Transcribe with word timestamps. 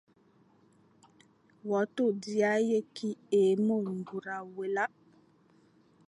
Wa 1.69 1.81
to 1.95 2.05
dia 2.23 2.51
ye 2.69 2.79
kî 2.95 3.09
e 3.41 3.43
mo 3.65 3.77
ñgura 3.95 4.35
awela? 4.43 4.85